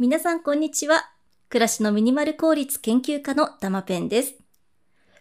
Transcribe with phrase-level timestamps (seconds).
[0.00, 1.10] 皆さんこんにちは。
[1.50, 4.32] 暮らしのミニマル効率研究家のたまペンです。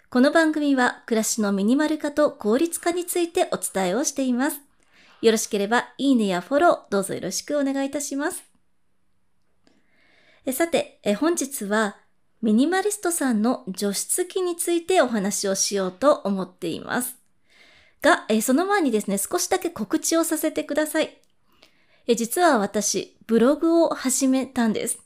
[0.09, 4.61] この番組は暮らしのミニマル化と効率化についてお伝えをしています。
[5.21, 8.45] よろしければいいねやフォローどうぞよろしくお願いいたします。
[10.45, 11.97] えさてえ、本日は
[12.41, 17.17] ミニマリストさんの除湿機についてお話をしようと思っています。
[18.01, 21.18] が、えその前にですね、少しだけ告知をさせてください。
[22.07, 24.99] え実は私、ブログを始めたんです。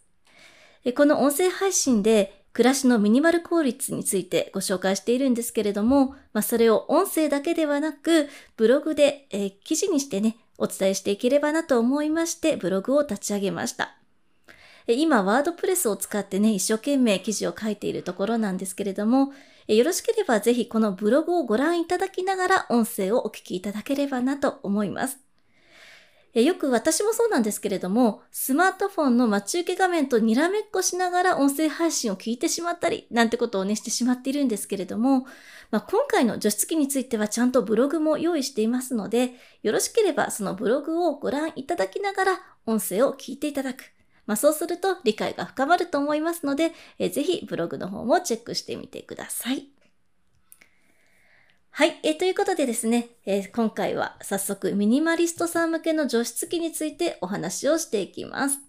[0.95, 13.97] この音声配信で暮らしのミニマル効率についてご紹介しているんですけれども、まあ、それを音声だけではなく、ブログで、え記事にしてね、お伝えしていければなと思いまして、ブログを立ち上げました。
[14.87, 19.33] 今、ワードプレスを使ってね、一生懸命記事を書いているところなんですけれども、
[19.67, 25.19] よろしければぜひこのブログをご覧いただきながら音声をお聞きいただければなと思います。
[26.41, 35.27] よく私もそうなんですけれども、スマートフォンの待ち受け画面とにらめっこしながら音声配信を聞いてしまったり、なんてことをね、してしまっているんですけれども、
[35.69, 43.83] まあ、今回の除湿機についてはちゃんとブログも用意していますので、よろしければそのブログをご覧いただきながら音声を聞いていただく。
[44.25, 49.72] まあ、そうすると理解が深まると思いますので、えぜひブログの方もチェックしてみてください。
[51.75, 51.99] はい。
[52.03, 58.59] えということでですね、えー、今回は早速ミニマリストさん向けの除湿機についてお話をしていきます。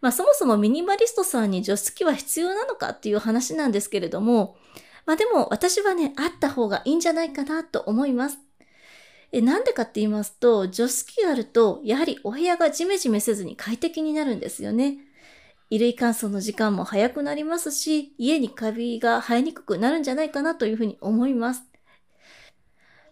[0.00, 4.56] まあそもそもミニマリストさんに除湿機は必要なのかっていう話なんですけれども、
[5.04, 8.38] まあでも私はね、あった方がいいんじゃないかなと思います。
[9.32, 14.96] えなんでかって言いますと、除湿機があると、やはりお部屋がジメジメせずに快適になるんですよね。
[15.68, 21.69] 衣類乾燥の時間も早くなりますし、家にカビが生えにくくなるんじゃないかなというふうに思います。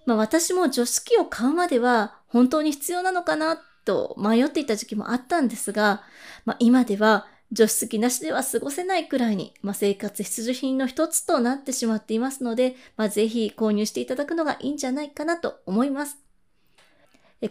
[0.08, 6.02] まあ私も除湿機を買うまでは本当に必要なのかなと迷っていた時期もあったんですが、
[6.46, 16.16] まあ今では除湿機なしでは過ごせないくらいに、まあ、生活必需品の一つとなってしまっていますので、まあ、ぜひ購入していただくのがいいんじゃないかなと思います。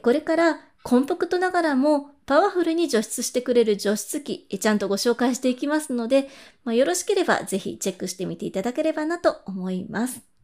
[0.02, 6.28] これからコンパクトながらもパワフルに除湿してくれる除湿機、ちゃんとご紹介していきますので、
[6.64, 10.37] まあ、よろしければぜひチェックしてみていただければなと思います。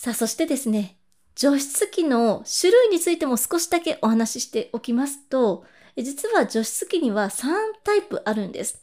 [0.00, 0.96] さあ、そしてですね、
[1.34, 5.64] 除湿機の種類についても少しだけお話ししておきますと、
[5.96, 7.48] 実は除湿機には3
[7.82, 8.80] タイプあるんです。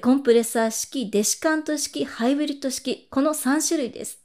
[0.00, 4.20] コンプレッサー式、デシカント式、ハイブリッド式、この3種類です。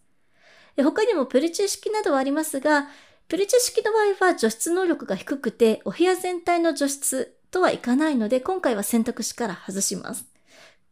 [0.82, 2.88] 他にもプルチェ式などはありますが、
[3.28, 10.33] プルチェ式の場合は除湿能力が低くて、お部屋全体の除湿とはいかないので、今回は選択肢から外します。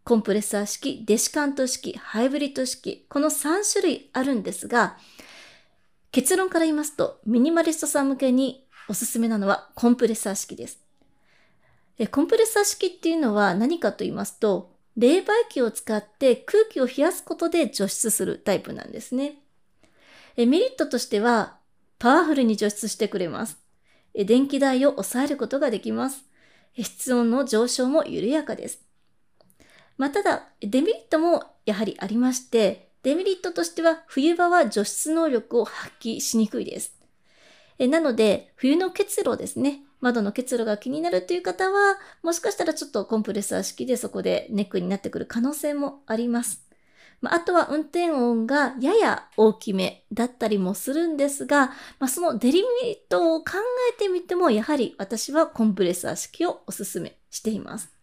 [0.04, 4.98] コンプレッサー式、デシカント式、ハイブリッド式、この3種類あるんですが、
[6.12, 10.80] 結論から言いますと、ミニマリストさん向けにおすすめなのはコンプレッサー式です。
[12.12, 19.36] コンプレッサー式っていうのは何かと言いますと、冷媒機を使って空気を冷やすことで除湿するタイプなんですね。
[20.36, 21.58] メリットとしては、
[22.00, 23.60] パワフルに除湿してくれます。
[24.16, 26.26] 電気代を抑えることができます。
[26.76, 28.82] 室温の上昇も緩やかです。
[30.02, 36.96] まあ、ただ、デメリットもやはりありまして、デメリットとしては冬場は除湿能力を発揮しにくいです。
[37.78, 39.82] えなので、冬の結露ですね。
[40.00, 46.66] 窓の結露が気になるという方は、もしかしたらちょっとコンプレッサー式でそこでネックになってくる可能性もあります。
[47.22, 51.68] まあ、あとは運転音がやや大きめだったりもするんですが、
[52.00, 53.52] まあ、そのデリミットを考
[53.94, 58.01] えてみても、やはり私はコンプレッサー式をお勧めしています。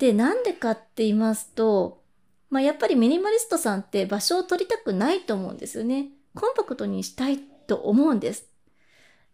[0.00, 2.02] で、なんでかって言いますと、
[2.48, 6.08] まあ、やっぱりミニマリストさんって場所を取りたくないと思うんですよね。
[6.34, 8.46] コンパクトにしたいと思うんです。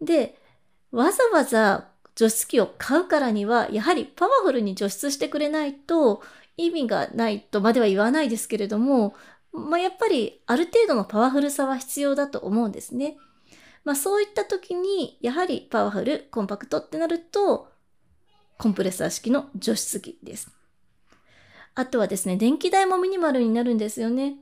[0.00, 0.36] で、
[0.90, 6.20] わざわざ除湿機を買うからには、やはりパワフルに除湿してくれないと
[6.56, 9.14] 意味がないとまでは言わないですけれども、
[9.52, 13.16] まあ、やっぱりある程度のパワフルさは必要だと思うんですね。
[13.84, 17.68] まあ、そういった時に、やはりパワフル、コンパクトってなると、
[18.58, 20.55] コンプレッサー式の除湿機です。
[21.76, 24.36] あとはですね、電気代もミニマルになるんですよね。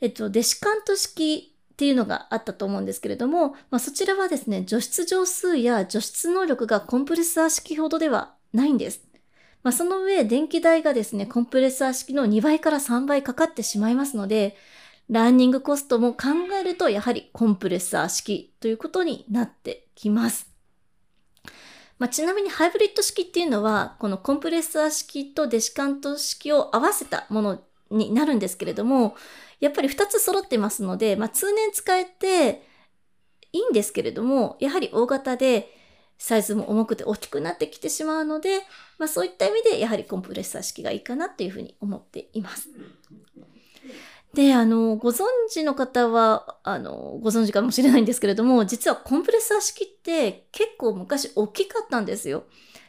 [0.00, 9.02] えっと、デシカント式っていうのがあったと思うんですけれども、まあ、そちらはですね、除湿乗数や除湿能力がコンプレッサー式ほどではないんです。
[9.62, 14.56] まあ、その上、電気代がですね、コンプレッサー式の2倍から3倍かかってしまいますので、
[15.10, 16.28] ランニングコストも考
[16.58, 20.57] えると、やはりコンプレッサー式ということになってきます。
[21.98, 29.16] まあ、ちなみにハイブリッド式っていうのは、このコンプレッサー式とデシカント式を合わせたものになるんですけれども、
[29.60, 32.62] やっぱり2つ揃ってますので、まあ、通年使えて
[33.52, 35.74] いいんですけれども、やはり大型で、
[36.18, 38.60] サイズも重くて大きくなってきてしまうので、
[38.98, 42.68] まあそういった意味でやはりコンプレッサー式がいいかなっていうふうに思っています。
[44.34, 52.44] で、あの、ご存知の方は、あの、ご存知かもしれないんですけれども、実はコンプレッサー式って結構昔大きかったんですよ。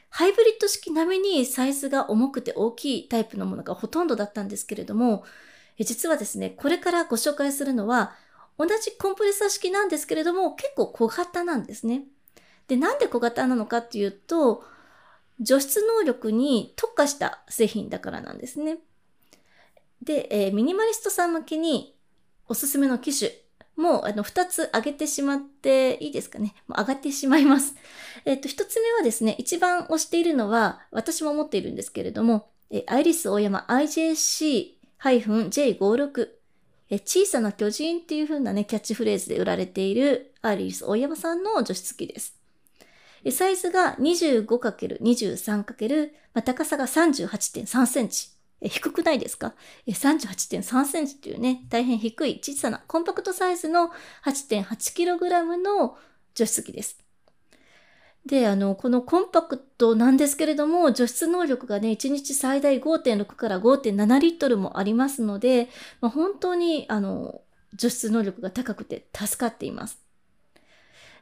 [0.09, 5.24] ハイブリッド式並みにサイズが重くて大きいタイプのものがほとんどだったんですけれども、
[5.80, 8.15] 実はですね、これからご紹介するのは、
[8.57, 12.03] 同じコンプレッサー式なんですけれども、結構小型なんですね。
[12.68, 14.63] で、なんで小型なのかっていうと、
[15.39, 18.80] 除湿能力に特化した製品だからなんですね。
[20.01, 21.95] で、えー、ミニマリストさん向けに
[22.47, 23.31] おすすめの機種
[23.79, 26.53] もうあの2つ挙げてしまっていいですかね？
[26.67, 27.75] もう上がってしまいます。
[28.25, 36.29] えっ、ー、と、1つ目はですね、一番推しているのは私も持っているんですけれども、えー、アイリス大山 IJC-J56
[36.89, 42.35] え小さな巨人っていう風なね、キャッチフレーズで売られているアイリス大山さんの除湿機です。
[43.31, 48.38] サイズが 25×23× まあ、高さが38.3センチ。
[48.61, 49.53] 低くないですか
[49.88, 53.91] ?38.3 センチというね、大変低い小さなコンパクトサイズの
[54.25, 55.97] 8.8kg の
[56.35, 56.97] 除湿機です。
[58.25, 65.69] で、あの、このコンパクトなんですけれども、除湿能力がね、1日最大5.6から5.7リットルもありますので、
[66.01, 67.41] まあ、本当に、あの、
[67.73, 70.08] 除湿能力が高くて助かっています。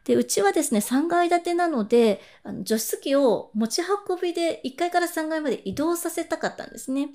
[0.07, 7.09] で、うちはですね、3階建てなので、あの除湿機を持ち運びで1階から3階まで移動させたかったんですね。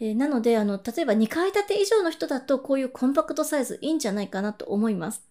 [0.00, 5.28] えー、なので、あの、例えば2階建て以上の人だとこういうコンパクトサイズいいんじゃないかなと思います。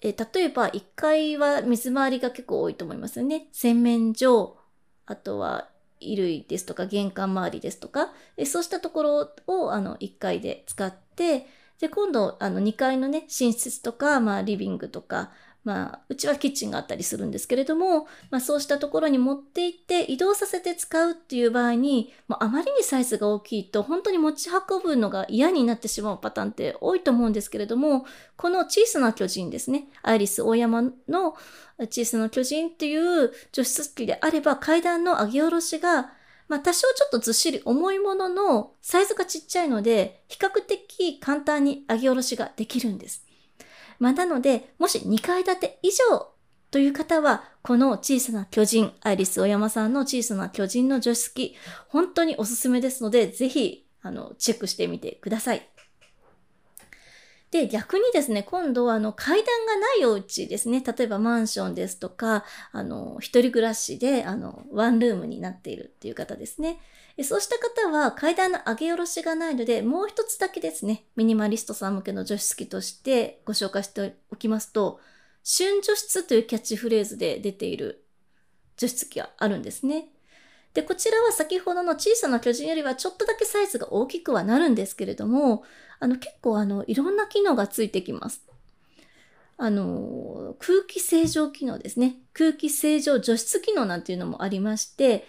[0.00, 3.48] えー、例えば1階は水回りが結構多いと思いますよね。
[3.50, 4.58] 洗面所、
[5.06, 11.48] あとは衣類ですとか玄関周りですとか、えー、そうしたところをあの1階で使って、
[11.80, 31.36] で、今度あの2階のね、寝室とか、まあリビングとか、まあ、うちはキッチンがあったりするんですけれども、まあ、そうしたところに持って行って移動させて使うっていう場合に、まあ、あまりにサイズが大きいと本当に持ち運ぶのが嫌になってしまうパターンって多いと思うんですけれども、この小さな巨人ですね、アイリス大山の
[31.78, 36.12] 小さな巨人っていう除湿機であれば階段の上げ下ろしが
[36.48, 43.29] まあ多少ちょっとずっしり重いもののサイズがちっちゃいので比較的簡単に上げ下ろしができるんです。
[44.00, 46.32] まあ、なので、もし2階建て以上
[46.70, 51.54] という方は、この小さな巨人、アイリスオヤマさんの小さな巨人の除湿機、
[51.88, 55.68] 本当におすすめですので、ぜひ、あの、チェックしてみてください。
[57.50, 60.82] で、逆にですね、今度はあの階段がないお家ですね。
[60.86, 66.78] 例えばマンションですとか、あの、一人暮らしで、あの、ワンルームになっているっていう方ですね。
[67.22, 75.00] そうした方は階段の上げ下ろしがないので、もう一つだけですね、ミニマリストさん向けの除湿機としてご紹介しておきますと、
[75.42, 78.04] 旬除湿というキャッチフレーズで出ている
[78.76, 80.08] 除湿機があるんですね。
[80.74, 85.64] で、こちらは先ほどの小さな巨人よりはちょっとだけサイズが大きくはなるんですけれども、
[85.98, 88.42] あの結構あのいろんな機能がついてきます。
[89.56, 92.16] あの、空気清浄機能ですね。
[92.32, 95.26] 空気清浄除湿機能なんていうのもありまして、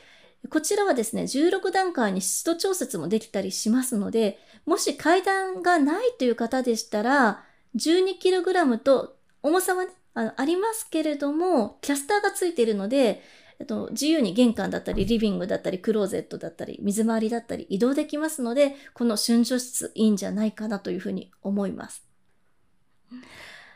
[0.49, 7.43] こちらはですね、16段階に湿度調節もできたりしますので、もし階段がないという方でしたら、
[7.75, 13.21] 12kg と重さはね、あありますけれども、キャスターがついているので、
[13.65, 22.05] と、自由に玄関だったり、リビングだったり、クローゼットだったり、水回りだったり移動できますので、この春除室いいんじゃないかなというふうに思います。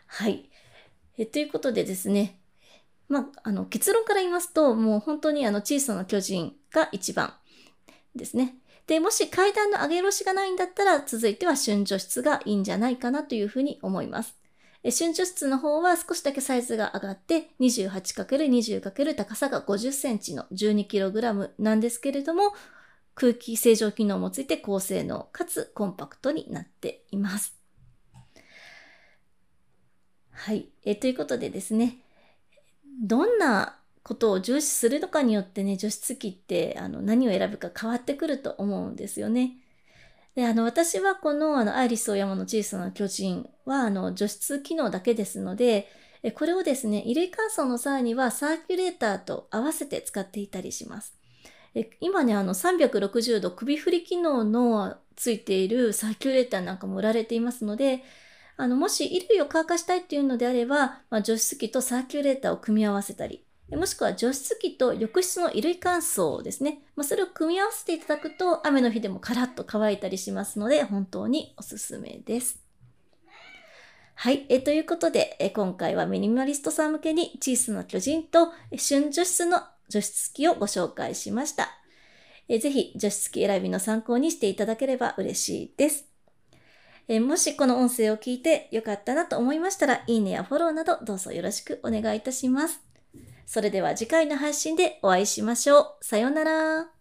[0.08, 0.50] はい。
[1.18, 2.40] えということでですね、
[3.08, 7.34] まあ、あの、結論から言いますと、もう本当にあの、小さな巨人が一番
[8.16, 8.56] ですね。
[8.88, 14.36] で、もし階段の上げ下ろしがないんだったら、続いては春除室がいいんじゃないかなというふうに思います。
[14.92, 22.54] 春除室の方は少しだけサイズが上がって 28×20× 高さが50センチの 12kg なんですけれども、
[23.16, 27.56] 空気清浄機能もついて高性能かつコンパクトになっています。
[30.32, 30.70] はい。
[30.84, 31.98] えということでですね、
[33.02, 39.58] どんなことを重視するのかによってね、除湿機ってあの何を選ぶか変わってくると思うんですよね。
[40.36, 45.88] で、あの、私はこの、あの、アイリスオーヤマの小さな巨人は、あの、除湿機能だけですので、
[46.34, 51.16] これをですね、衣類乾燥の際にはサーキュレーターと合わせて使っていたりします。
[52.00, 58.04] 今ね、あの、360度首振り機能のついているサーキュレーターなんかも売られていますので、
[58.58, 66.84] あの、もし衣類を乾かしたいっていうのであれば、まあ、除湿機とサーキュレーターを組み合わせたり、もしくは除湿機と浴室の衣類乾燥ですね。
[66.96, 72.62] まあ、それを組み合わせていただくと雨の日でもカラッと乾いたりしますので本当におすすめです。
[74.14, 74.46] はい。
[74.50, 81.70] えということで、え今回はミニマリストさん向けに小さな巨人と旬除湿の除湿機をご紹介しました。
[82.48, 86.06] えぜひ除湿機選びの参考にしていただければ嬉しいです。
[87.08, 92.95] えもしこの音声を聞いてよかったなと思いましたら、いいねやフォローなどどうぞよろしくお願いいたします。
[93.46, 95.98] それでは次回の配信でお会いしましょう。
[96.02, 96.95] さようなら。